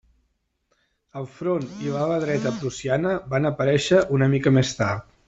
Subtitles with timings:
[1.19, 5.11] El front i l'ala dreta prussiana van aparèixer una mica més tard.